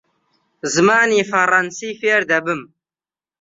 زمانی 0.73 1.21
فەڕەنسی 1.29 1.97
فێر 2.01 2.21
دەبم. 2.29 2.61